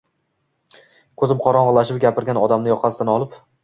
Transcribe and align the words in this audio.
Koʻzim 1.25 1.45
qorongʻulashib, 1.45 2.03
gapirgan 2.09 2.45
odamni 2.49 2.77
yoqasidan 2.77 3.19
olib 3.19 3.43